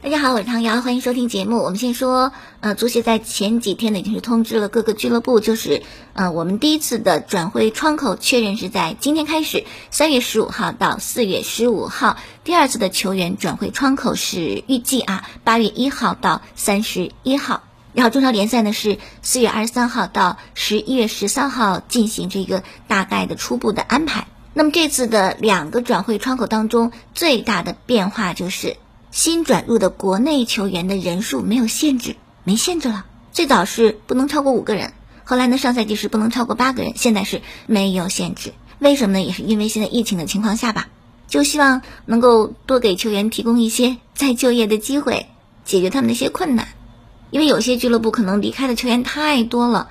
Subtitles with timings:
[0.00, 1.58] 大家好，我是唐瑶，欢迎收听节目。
[1.58, 5.82] 我们先说，呃，足协在前几天呢已经是通知了各个俱乐部，就是
[6.12, 12.16] 呃，我们第一次的转会窗口确认是在今天开始，三月十五号到四月十五号。
[12.44, 17.64] 第二次的球员转会窗口是预计啊，八月一号到三十一号。
[17.92, 24.28] 然后中超联赛呢是四月二十三号到十一月十三号进行这个大概的初步的安排。
[24.54, 28.76] 那么这次的两个转会窗口当中，最大的变化就是。
[29.10, 33.06] 新转入的国内球员的人数没有限制，没限制了。
[33.32, 34.92] 最早是不能超过五个人，
[35.24, 38.52] 后来呢，上赛季是不能超过八个人，现在是没有限制。
[38.78, 39.24] 为什么呢？
[39.24, 40.88] 也是因为现在疫情的情况下吧，
[41.26, 45.26] 就希望能够多给球员提供一些再就业的机会，
[45.64, 46.68] 解决他们的一些困难。
[47.30, 49.88] 因为有些俱乐部可能离开的球员太多了。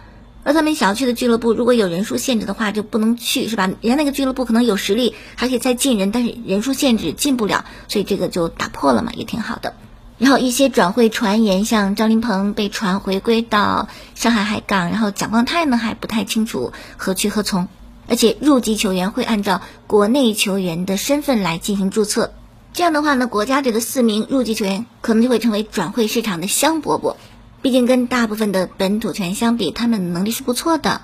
[0.47, 3.65] 而他们想要去的俱乐部，如果有人数限制的话，就不能去，是吧？
[3.65, 9.73] 人家那个俱乐部可能有实力，还可以再进人，但是人数限制进不了，所以这个就打破了嘛，也挺好的。
[10.17, 17.67] 然后一些转会传言，像张琳芃被传回归到上海海港，然后蒋光太呢还不太清楚何去何从。
[18.07, 22.31] 而且入籍球员会按照国内球员的身份来进行注册，
[22.71, 27.17] 这样的话呢，国家队的四名入籍球员可能就会成为转会市场的香饽饽。
[27.61, 31.01] 毕竟跟大部分的本土球员相比，他们能力是不错的。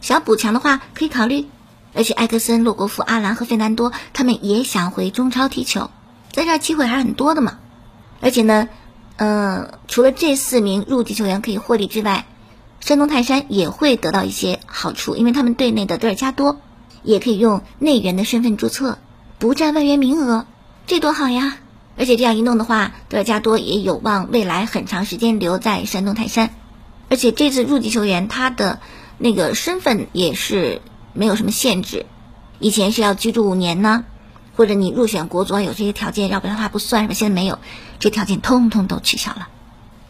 [0.00, 1.46] 想要补强的话，可以考虑。
[1.94, 5.90] 而且埃克森、洛国富、阿兰和费南多，他们也想回中超踢球，
[6.30, 7.58] 在这儿机会还是很多的嘛。
[8.20, 8.68] 而且呢，
[9.16, 12.26] 呃，除了这四名入籍球员可以获利之外，
[12.80, 16.60] 山东泰山也会得到一些好处，因为他们队内的德尔加多
[17.02, 18.98] 也可以用内援的身份注册，
[19.38, 20.44] 不占外援名额，
[20.86, 21.56] 这多好呀！
[21.98, 26.50] 而且这样一弄的话，德尔加多也有望未来很长时间留在山东泰山。
[27.08, 28.80] 而且这次入籍球员他的
[29.18, 32.04] 那个身份也是没有什么限制，
[32.58, 34.04] 以前是要居住五年呢，
[34.56, 37.14] 或者你入选国足有这些条件，要不然的话不算是吧？
[37.14, 37.58] 现在没有，
[37.98, 39.48] 这条件通通都取消了。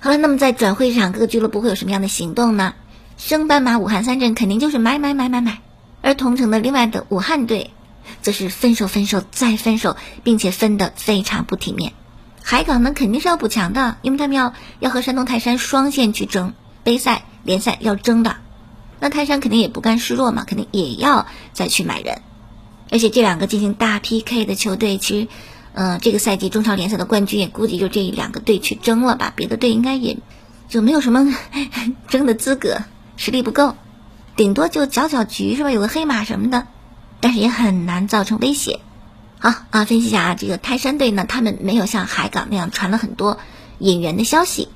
[0.01, 2.75] 好了，那么在转会市场，各个俱乐部会有什么样的行动呢？
[3.17, 5.61] 升班马武汉三镇肯定就是买买买买买，
[6.03, 7.71] 而同城的另外的武汉队。
[8.23, 11.93] 则是分手、分手再分手，并且分得非常不体面。
[12.43, 18.37] 海港呢肯定是要补强的，因为他们要要和山东泰山双线去争杯赛、联赛要争的。
[19.01, 22.23] 那泰山肯定也不甘示弱嘛，肯定也要再去买人。
[22.91, 25.29] 而且这两个进行大 PK 的球队，其实，
[25.75, 30.17] 嗯，这个赛季中超联赛的冠军也估计就这两个队去争了吧，别的队应该也
[30.69, 31.37] 就没有什么
[32.09, 32.83] 争的资格，
[33.17, 33.75] 实力不够，
[34.37, 35.73] 顶多就搅搅局是吧？
[35.73, 36.69] 有个黑马什么的。
[37.21, 38.81] 但是也很难造成威胁。
[39.39, 43.39] 好啊，分析一下啊，这个泰山队呢，他们没有像海港那样传了很多
[43.79, 44.69] 引援的消息，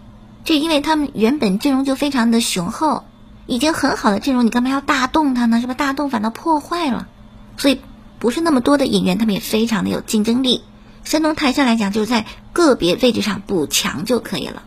[0.44, 3.04] 就因为他们原本阵容就非常的雄厚，
[3.46, 5.60] 已经很好的阵容，你干嘛要大动它呢？
[5.60, 5.74] 是吧？
[5.74, 7.08] 大动反倒破坏了，
[7.56, 7.80] 所以
[8.18, 10.62] 不是那么多的引援，他们也非常的有竞争力。
[11.04, 14.62] 山东泰山来讲，就是在个别位置上补强就可以了。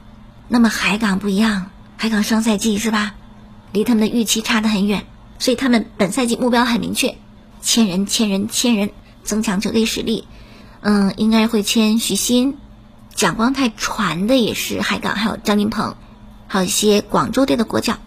[0.47, 1.67] 那么海港不一样，
[1.97, 3.13] 海港上赛季是吧，
[3.71, 5.05] 离他们的预期差得很远，
[5.37, 7.15] 所以他们本赛季目标很明确。
[7.63, 8.91] 签人，签人，签人，
[9.23, 10.27] 增强球队实力。
[10.81, 12.57] 嗯，应该会签徐新、
[13.15, 15.95] 蒋光太，传的也是海港，还有张琳鹏，
[16.45, 17.97] 还有一些广州队的国脚。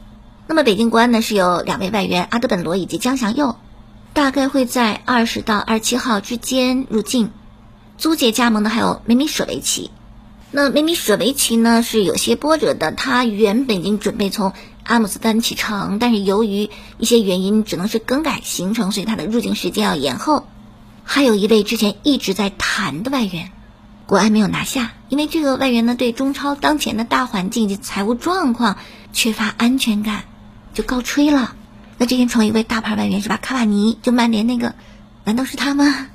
[0.47, 3.57] 那么北京国安呢，是有两位外援阿德本罗以及江祥佑，
[4.13, 7.33] 大概会在二十到二十七号之间入境。
[7.97, 9.91] 租借加盟的还有梅米舍维奇。
[10.51, 14.53] 那梅米舍维奇呢是有些波折的，他原本已经准备从。
[14.87, 20.47] 阿姆斯丹启程，但是由于一些原因，只能是更改行程，所以他的入境时间要延后。
[21.03, 23.51] 还有一位之前一直在谈的外援，
[24.07, 28.79] 国安没有拿下，因为这个外援呢对中超当前的大环境及财务状况
[29.13, 30.25] 缺乏安全感，
[30.73, 31.55] 就告吹了。
[31.99, 33.39] 那这天成为一位大牌外援是吧？
[33.41, 34.75] 卡瓦尼就曼联那个，
[35.25, 36.09] 难道是他吗？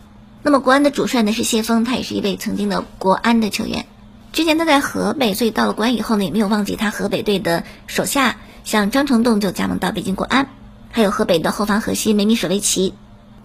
[0.43, 3.85] 那么国安的主帅呢是谢峰，他也是一位曾经的国安的球员，
[4.31, 8.37] 之前他在河北，所以到了国安以后呢也没有忘记他河北队的手下。
[8.71, 10.47] 像张成栋就加盟到北京国安，
[10.91, 12.93] 还有河北的后防核心梅米舍维奇。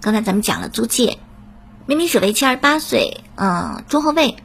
[0.01, 1.19] 刚才咱们讲了租借，
[1.85, 4.37] 梅米舍维奇二十八岁，嗯，中后卫，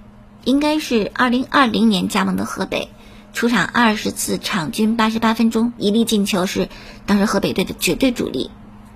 [0.43, 2.89] 应该是二零二零年加盟的河北，
[3.31, 6.67] 出场二十次，场均八十八分钟，一粒进球，是
[7.05, 8.49] 当时河北队的绝对主力。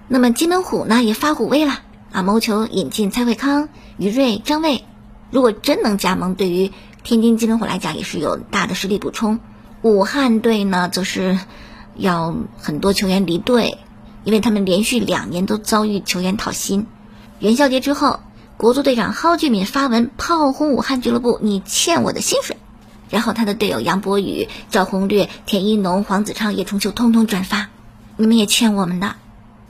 [0.07, 1.81] 那么金门虎呢也发虎威了
[2.11, 4.83] 啊，谋求引进蔡慧康、于睿、张卫。
[5.29, 6.71] 如果真能加盟，对于
[7.03, 9.39] 天津金门虎来讲也是有大的实力补充。
[9.83, 11.37] 武汉队呢，则是
[11.95, 13.77] 要很多球员离队，
[14.23, 16.87] 因为他们连续两年都遭遇球员讨薪。
[17.39, 18.19] 元宵节之后，
[18.57, 22.57] 国足队长蒿俊闵发文炮轰武汉俱乐部：“你欠我的薪水。”
[23.09, 27.69] 然后他的队友杨博宇、赵宏略、田一农、黄子昌、叶冲秋通通转发，
[28.17, 29.15] 你们也欠我们的。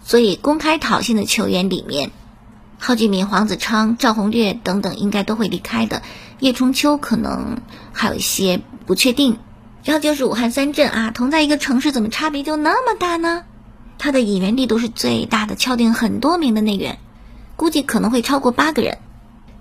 [0.04, 2.12] 所以公开讨薪的球员里面，
[2.80, 6.02] 蒿俊闵、黄子昌、赵宏略等等应该都会离开的，
[6.40, 7.58] 叶冲秋可能
[7.92, 9.38] 还有一些不确定。
[9.86, 13.44] 然后就是武汉三镇啊，同在一个城市，怎么差别就那么大呢？
[14.00, 16.98] 他的引援力度是最大的，敲定很多名的内援，
[17.56, 18.98] 估计可能会超过八个人。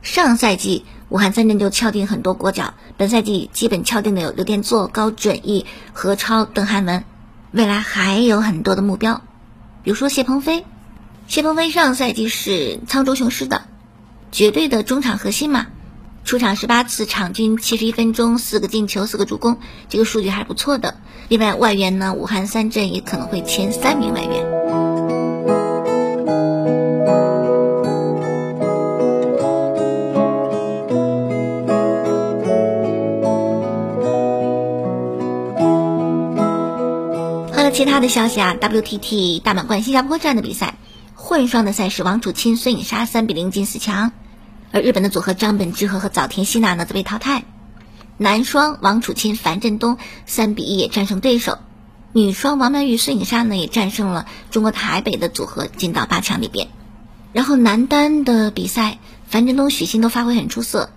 [0.00, 7.04] 上赛季武汉三镇就敲定很多国脚，本赛季基本敲定的有刘殿座、高准翼、何超、邓涵文，
[7.52, 9.20] 未来还有很多的目标，
[9.82, 10.64] 比如说谢鹏飞。
[11.26, 13.62] 谢鹏飞上赛季是沧州雄狮的
[14.32, 15.66] 绝对的中场核心嘛。
[16.24, 19.58] 出场十八次，场均七十一分钟，四个进球，四个助攻，
[19.90, 20.96] 这个数据还是不错的。
[21.28, 24.54] 另外，外援呢，武汉三镇也可能会签三名外援。
[37.52, 40.74] 还有其他的消息啊，WTT 大满贯新加坡站的比赛，
[41.14, 44.10] 混双的赛事，王楚钦、孙颖莎三比零进四强。
[44.74, 47.44] 而日本的组合张本智和和早田希娜呢则被淘汰，
[48.16, 51.58] 男双王楚钦樊振东三比一也战胜对手，
[52.12, 56.66] 女双王曼玉孙颖莎呢也战胜了中国台北的组合进到八强里边。
[57.32, 58.98] 然后男单的比赛，
[59.28, 60.90] 樊振东许昕都发挥很出色，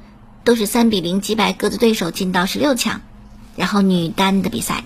[0.44, 3.02] 都是三比零击败各自对手进到十六强。
[3.56, 4.86] 然后女单的比赛，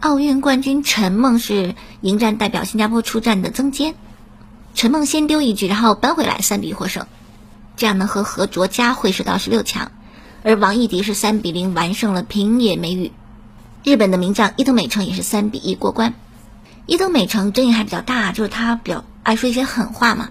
[0.00, 3.94] 奥运冠军陈梦是迎战代表新加坡出战的曾坚，
[4.74, 7.06] 陈梦先丢一局，然后扳回来三比获胜。
[7.78, 9.92] 这样呢，和何卓佳会师到十六强，
[10.42, 13.12] 而王艺迪是三比零完胜了平野美宇。
[13.84, 16.12] 日本的名将伊藤美诚也是三比一过关。
[16.86, 20.30] 伊藤美诚争议还比较大，就是他比较爱说一些狠话嘛，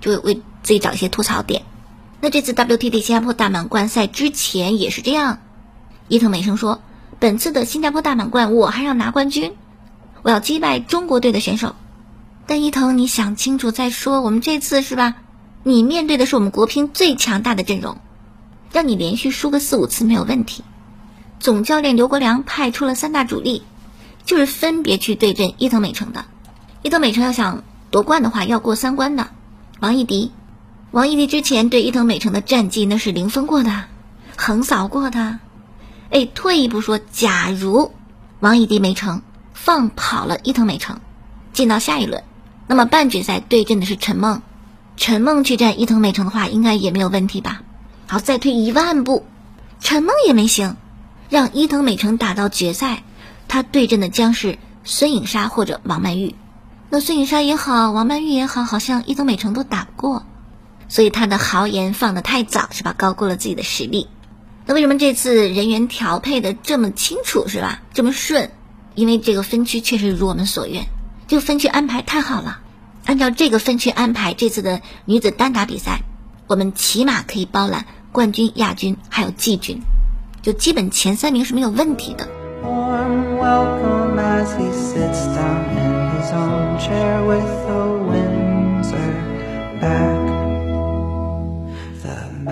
[0.00, 1.62] 就为自己找一些吐槽点。
[2.20, 5.38] 那这次 WTT 新加坡大满贯赛之前也是这样，
[6.08, 6.82] 伊藤美诚说
[7.18, 9.54] ：“本次的新加坡大满贯我还要拿冠军，
[10.22, 11.74] 我要击败中国队的选手。”
[12.46, 15.16] 但伊藤，你想清楚再说，我们这次是吧？
[15.66, 17.96] 你面对的是我们国乒最强大的阵容，
[18.70, 20.62] 让你连续输个四五次没有问题。
[21.40, 23.62] 总教练刘国梁派出了三大主力，
[24.26, 26.26] 就是分别去对阵伊藤美诚的。
[26.82, 29.28] 伊藤美诚要想夺冠的话，要过三关的。
[29.80, 30.32] 王艺迪，
[30.90, 33.84] 王艺迪之前对伊藤美诚的战绩那是零分过的，
[34.36, 35.38] 横扫过的。
[36.10, 37.94] 哎，退一步说，假如
[38.40, 39.22] 王艺迪没成，
[39.54, 41.00] 放跑了伊藤美诚，
[41.54, 42.22] 进到下一轮，
[42.66, 44.42] 那么半决赛对阵的是陈梦。
[44.96, 47.62] 陈梦去战伊藤美诚的话，应该也没有问题吧？
[48.06, 49.26] 好，再退一万步，
[49.80, 50.76] 陈梦也没行，
[51.28, 53.02] 让伊藤美诚打到决赛，
[53.48, 56.34] 他对阵的将是孙颖莎或者王曼玉。
[56.90, 60.24] 那孙颖莎也好，王曼玉也好，好像伊藤美诚都打不过，
[60.88, 62.94] 所以他的豪言放得太早是吧？
[62.96, 64.06] 高估了自己的实力。
[64.66, 67.82] 那为什么这次人员调配的这么清楚是吧？
[67.92, 68.50] 这么顺？
[68.94, 70.86] 因为这个分区确实如我们所愿，
[71.26, 72.60] 这个分区安排太好了。
[73.06, 76.00] 按照这个分区安排，这次的女子单打比赛，
[76.46, 79.82] 我们起码可以包揽冠军、亚军，还有季军，
[80.40, 82.26] 就基本前三名是没有问题的。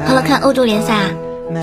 [0.06, 1.10] 好了，看欧洲联赛啊，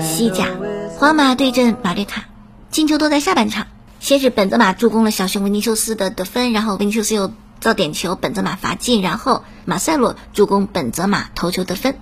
[0.02, 0.48] 西甲，
[0.96, 2.24] 皇马对阵马略卡，
[2.70, 3.68] 进球都在下半场。
[4.00, 7.30] 先是本泽马助攻了小熊维尼修斯的得分，然后维尼修斯又。
[7.60, 11.96] 造点球，本泽马罚进，然后马塞洛助攻本泽马头球得分，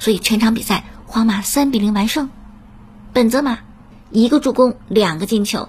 [0.00, 2.30] 所以全场比赛皇马三比零完胜。
[3.12, 3.60] 本泽马
[4.10, 5.68] 一个助攻，两个进球，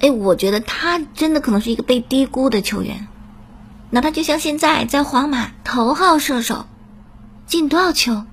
[0.00, 3.08] 哎，我觉得他真的可能是一个被低估的球员。
[3.88, 6.66] 哪怕就像现在在皇马头号射手，
[7.46, 8.24] 进多少球，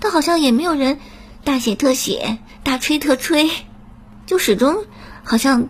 [0.00, 0.98] 他好像也没有人
[1.44, 3.48] 大写特写、大吹特吹，
[4.26, 4.84] 就始终
[5.22, 5.68] 好像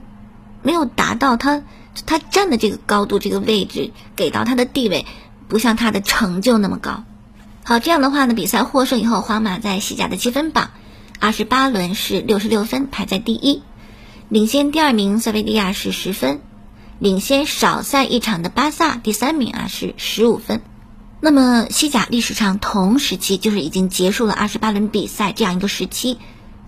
[0.62, 1.62] 没有达到他。
[2.06, 5.06] 他站的这个高度、这个位置，给到他的地位，
[5.48, 7.04] 不像他的成就那么高。
[7.64, 10.70] 好，这样的话呢，比赛获胜以后，皇马在西甲的积分榜，
[11.20, 13.62] 二十八轮是六十六分，排在第一，
[14.28, 16.40] 领先第二名塞维利亚是十分，
[16.98, 20.60] 领先少赛一场的巴萨第三名啊是十五分。
[21.20, 26.18] 那么西甲历史上同时期就是已经结束了二十八轮比赛这样一个时期，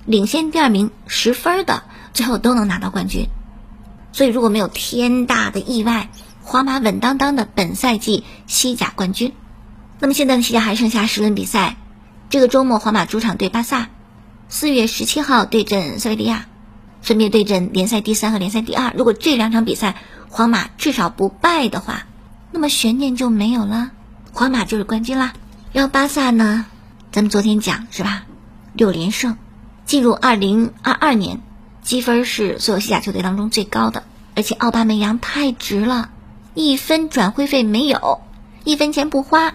[0.06, 3.26] 领先第二名十分的，最后都能拿到冠军。
[4.14, 6.08] 所以，如果没有天大的意外，
[6.44, 9.32] 皇马稳当当的本赛季西甲冠军。
[9.98, 11.76] 那么现在的西甲还剩下十轮比赛，
[12.30, 13.88] 这个周末皇马主场对巴萨，
[14.48, 16.46] 四月十七号对阵塞维利亚，
[17.02, 18.94] 分别对阵联赛第三和联赛第二。
[18.96, 19.96] 如果这两场比赛
[20.28, 22.06] 皇马至少不败的话，
[22.52, 23.90] 那么悬念就没有了，
[24.32, 25.32] 皇马就是冠军啦。
[25.72, 26.66] 然后巴萨呢，
[27.10, 28.26] 咱们昨天讲是吧？
[28.74, 29.36] 六连胜，
[29.84, 31.40] 进入二零二二年。
[31.84, 34.02] 积分是所有西甲球队当中最高的，
[34.34, 36.08] 而且奥巴梅扬太值了，
[36.54, 38.22] 一分转会费没有，
[38.64, 39.54] 一分钱不花，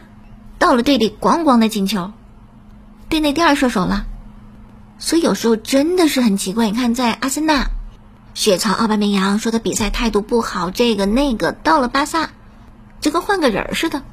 [0.59, 2.11] 到了队里咣咣的进球，
[3.09, 4.05] 队内第二射手了。
[4.99, 7.71] 所以有时候真的是很奇怪，你看在阿森纳，
[8.35, 12.29] 血槽奥巴梅扬说他比赛态度不好，这个那个，到了巴萨，
[13.01, 14.03] 就跟换个人似的，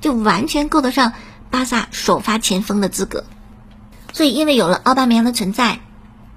[0.00, 1.12] 就完全够得上
[1.50, 3.24] 巴萨首发前锋的资格。
[4.12, 5.72] 所以因为有了奥巴梅扬的存在，《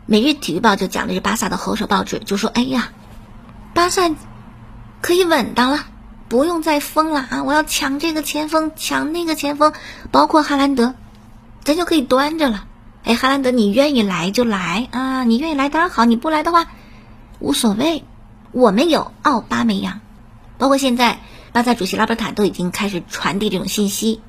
[0.09, 2.91] 每日体育报》就讲的是巴萨的后手报纸，就说：“哎呀，
[3.73, 4.09] 巴萨
[5.01, 5.85] 可以稳当了，
[6.29, 7.43] 不用再疯了啊！
[7.43, 9.73] 我要抢这个前锋，抢那个前锋，
[10.09, 10.95] 包括哈兰德，
[11.65, 12.65] 咱就可以端着了。”
[13.03, 15.25] 哎，哈兰德，你愿意来就来啊！
[15.25, 16.67] 你愿意来当然好，你不来的话
[17.39, 18.05] 无所谓。
[18.53, 19.99] 我们有奥巴梅扬，
[20.57, 21.19] 包括现在
[21.51, 24.21] 巴萨主席拉波塔都已经开始传递这种信息，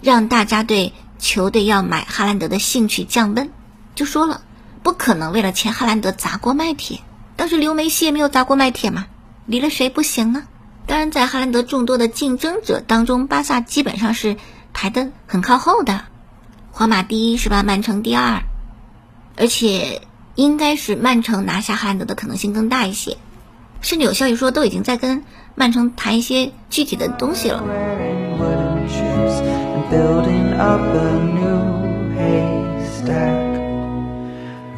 [0.00, 3.52] 让大家对球队要买哈兰德的兴趣降温。
[3.94, 4.42] 就说了，
[4.82, 7.00] 不可能为了签哈兰德砸锅卖铁。
[7.36, 9.06] 当时刘梅西也没有砸锅卖铁嘛，
[9.46, 10.44] 离了谁不行呢？
[10.86, 14.36] 当然，在哈兰德众多的竞争者当中，巴萨基本上是
[14.72, 16.02] 排的很靠后的。
[16.72, 17.62] 皇马第一是吧？
[17.62, 18.42] 曼城第二，
[19.36, 20.02] 而且
[20.34, 23.16] 应该是曼城拿下哈兰德的可能性更大一些，
[23.80, 25.22] 甚至有消息说都已经在跟
[25.54, 27.62] 曼城谈一些具体的东西了。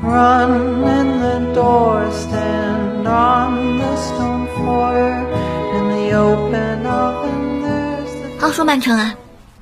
[0.02, 8.40] Run in the door, stand on the stone floor in the open up in There's
[8.40, 9.14] the 说曼城啊，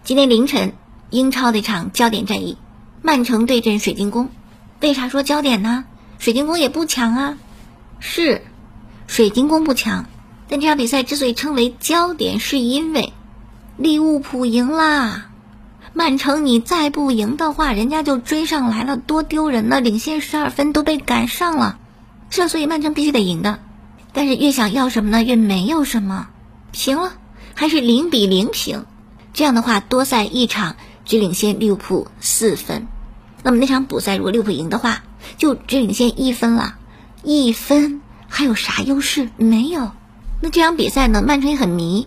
[0.03, 0.73] 今天凌晨
[1.11, 2.57] 英超的一场焦点战役，
[3.03, 4.31] 曼城对阵水晶宫。
[4.81, 5.85] 为啥说焦点呢？
[6.19, 7.37] 水晶宫也不强啊，
[7.99, 8.41] 是，
[9.07, 10.07] 水晶宫不强。
[10.49, 13.13] 但这场比赛之所以称为焦点，是因为
[13.77, 15.27] 利物浦赢了。
[15.93, 19.81] 曼城你再不赢的话，人家就追上来了，多丢人呢！
[19.81, 21.79] 领先十二分都被赶上了，
[22.31, 23.59] 是所以曼城必须得赢的。
[24.13, 25.23] 但是越想要什么呢？
[25.23, 26.29] 越没有什么，
[26.73, 27.13] 平了，
[27.55, 28.87] 还是零比零平。
[29.33, 30.77] 这样的话，多赛一场。
[31.07, 32.87] 只领先利物浦四分，
[33.43, 35.03] 那么那场补赛如果利物浦赢的话，
[35.39, 36.77] 就只领先一分了，
[37.25, 39.29] 一分还有啥优势？
[39.37, 39.91] 没有。
[40.41, 41.21] 那这场比赛呢？
[41.27, 42.07] 曼城也很迷，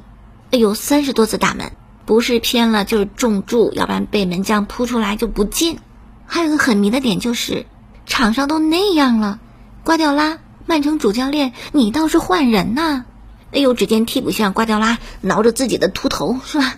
[0.51, 1.73] 有，三十多次打门，
[2.05, 5.79] 不是偏了就是中柱，要不然被门将扑出来就不进。
[6.25, 7.65] 还有个很迷的点就是，
[8.05, 9.39] 场上都那样了，
[9.83, 13.05] 瓜迪奥拉，曼城主教练，你倒是换人呐！
[13.51, 16.75] 哎呦，只见替补席上瓜迪奥拉挠着自己的秃头，是吧？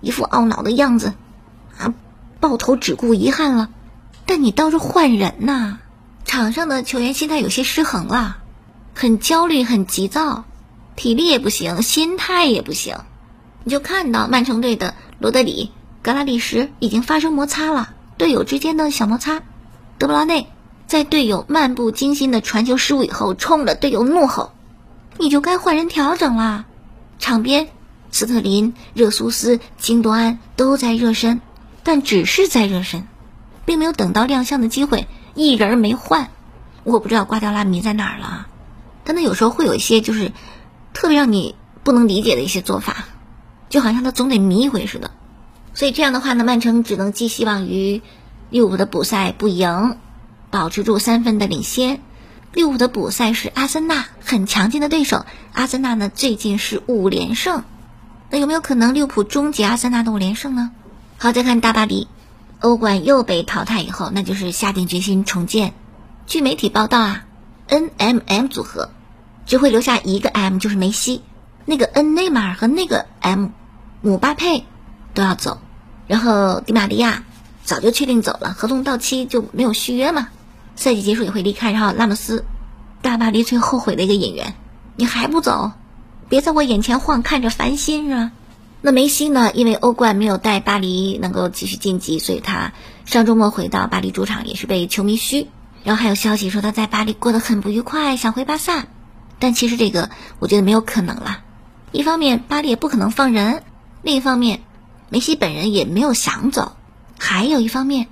[0.00, 1.14] 一副懊恼的样子。
[1.78, 1.92] 啊，
[2.40, 3.68] 抱头只顾遗憾了，
[4.24, 5.78] 但你倒是换人呐！
[6.24, 8.38] 场上的球员心态有些失衡了，
[8.94, 10.44] 很焦虑，很急躁，
[10.96, 12.96] 体力也不行，心态也不行。
[13.68, 19.42] 你就看到曼城队的罗德里、格拉利什已经发生摩擦了，队友之间的小摩擦。
[19.98, 20.46] 德布劳内
[20.86, 24.52] 在队友漫不经心的传球失误以后，冲着队友怒吼
[25.18, 26.64] ：“你就该换人调整了！”
[27.18, 27.66] 场边，
[28.12, 31.40] 斯特林、热苏斯、金多安都在热身。
[31.82, 33.08] 但只是在热身，
[33.64, 36.30] 并没有等到亮相的机会，一人没换。
[36.84, 38.46] 我不知道瓜迪奥拉迷在哪儿了，
[39.02, 40.30] 但他有时候会有一些就是
[40.94, 43.06] 特别让你不能理解的一些做法，
[43.76, 45.10] 就好像他总得迷一回似的。
[45.74, 48.00] 所以这样的话呢，曼城只能寄希望于
[48.48, 49.98] 利物浦的补赛不赢，
[50.50, 52.00] 保持住三分的领先。
[52.54, 57.64] 利物浦的补赛是阿森纳很强劲的对手，阿森纳呢最近是五连胜，
[58.30, 60.70] 那有没有可能利物浦终结阿森纳的五连胜呢？
[61.18, 62.08] 好，再看大巴黎，
[62.60, 65.74] 欧冠又被淘汰以后，那就是下定决心重建。
[66.26, 67.26] 据媒体报道啊
[67.68, 68.88] ，N M M 组合
[69.44, 71.20] 只会留下一个 M，就是梅西。
[71.66, 73.48] 那个 N 内马尔和那个 M
[74.06, 74.64] 姆巴佩
[75.14, 75.58] 都要走，
[76.06, 77.24] 然后迪玛利亚
[77.64, 80.28] 早就确定走了，合同到期就没有续约嘛，
[80.76, 81.72] 赛季结束也会离开。
[81.72, 82.44] 然后拉莫斯，
[83.02, 84.54] 大巴黎最后悔的一个演员，
[84.94, 85.72] 你还不走？
[86.28, 88.30] 别在我眼前晃，看着烦心是吧？
[88.80, 89.50] 那梅西呢？
[89.52, 92.72] 因为欧冠没有带巴黎能够继续晋级，所以他
[93.04, 95.48] 上周末回到巴黎主场也是被球迷嘘。
[95.82, 98.84] 然后还有消息说他在巴黎过得很不愉快，想回巴萨。
[99.40, 101.40] 但其实这个我觉得没有可能了。
[101.90, 103.62] 一方面巴黎也不可能放人，
[104.06, 104.60] 另一方面
[105.08, 106.76] 梅西本人也没有想走。
[107.18, 108.06] 还有一方面，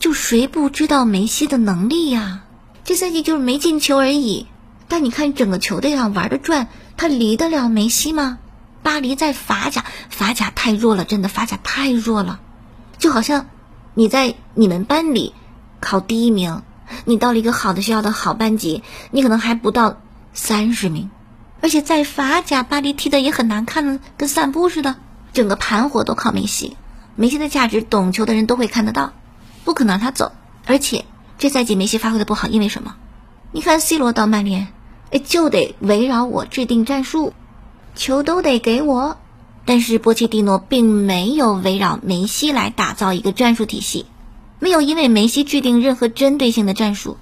[0.00, 2.42] 就谁不知道梅西的能力呀？
[2.82, 4.48] 这赛季就是没进球而已。
[4.88, 8.38] 但你看整个球队上玩的转，他离得了梅西吗？
[8.82, 12.40] 巴黎在法甲，法甲太弱了，真的法甲太弱了，
[12.98, 13.46] 就好像
[13.94, 15.32] 你在你们班里
[15.78, 16.62] 考第一名，
[17.04, 20.00] 你到了一个好的学校的好班级，你可能还不到
[20.34, 21.08] 三十名，
[21.60, 24.96] 而且在法甲，巴黎踢的也很难看，跟散步似的，
[25.36, 26.78] 整个盘活都靠梅西，
[27.14, 29.12] 梅西的价值，懂球的人都会看得到，
[29.64, 30.32] 不可能让他走，
[30.64, 31.04] 而且
[31.36, 32.94] 这赛季梅西发挥的不好，因为什么？
[33.52, 34.68] 你看 C 罗到曼联，
[35.10, 37.34] 哎，就得围绕我制定战术，
[37.94, 39.18] 球都得给我。
[39.66, 44.06] 但是波切蒂诺并没有围绕梅西来打造一个战术体系，
[44.58, 47.18] 没有因为梅西制定任何针对性的战术。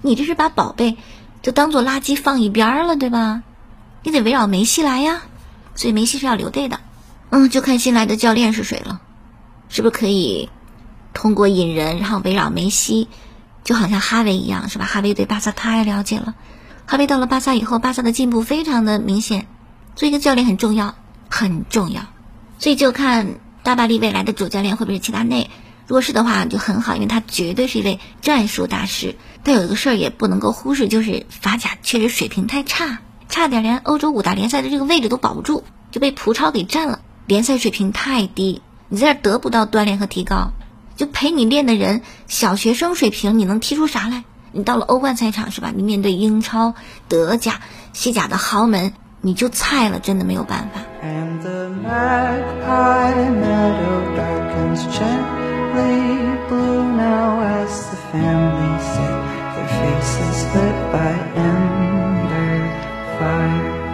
[0.00, 0.96] 你这是把宝贝
[1.42, 3.42] 就当做垃圾放一边了，对吧？
[4.02, 5.20] 你得围绕梅西来呀。
[5.74, 6.80] 所以梅西是要留队的。
[7.30, 9.00] 嗯，就看新来的教练是谁了，
[9.68, 10.50] 是不是可以
[11.14, 13.08] 通过引人，然后围绕梅西，
[13.64, 14.84] 就好像哈维一样，是吧？
[14.84, 16.34] 哈维对巴萨太了解了，
[16.86, 19.46] 哈维到了巴萨以后，巴萨的进步非常的明显。
[19.96, 20.94] 做一个教练很重要。
[21.32, 22.02] 很重要，
[22.58, 25.48] 所以就看大巴黎未来的主教练会不会是齐达内。
[25.86, 29.14] 如果是的话，就很好，因为他绝对是一位战术大师。
[29.44, 36.98] 但有一个事儿也不能够忽视，就是法甲确实水平太差，差点连欧洲五大联赛的这个位置都保不住，就被葡超给占了。
[37.30, 40.50] 联赛水平太低，你在这得不到锻炼和提高，
[40.96, 44.24] 就陪你练的人小学生水平，你能踢出啥来？
[44.50, 45.70] 你到了欧冠赛场是吧？
[45.72, 46.74] 你面对英超、
[47.06, 47.60] 德甲、
[47.92, 48.92] 西甲的豪门。
[49.22, 50.80] 你就菜了，真的没有办法。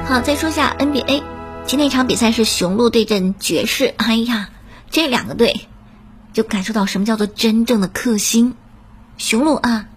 [0.07, 1.23] 好，再说下 NBA，
[1.67, 3.93] 今天一场比赛是雄鹿对阵爵士。
[3.97, 4.51] 哎呀，
[4.89, 5.63] 这两个队
[6.33, 8.55] 就感受到什么叫做真正的克星。
[9.19, 9.89] 雄鹿啊，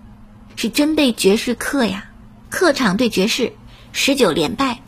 [0.56, 2.10] 是真被爵士克呀，
[2.50, 3.54] 客场对爵士
[3.92, 4.80] 十九连败。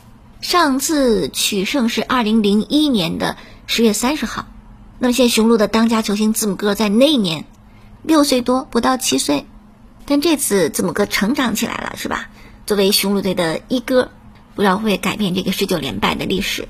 [0.41, 4.47] 上次取胜是二零零一年的十月三十号，
[4.97, 7.45] 那么现在雄鹿的当家球星字母哥在那年
[8.01, 9.45] 六岁多，不到七岁，
[10.07, 12.29] 但这次字母哥成长起来了，是吧？
[12.65, 14.09] 作为雄鹿队的一哥，
[14.55, 16.67] 不知道会改变这个十九连败的历史。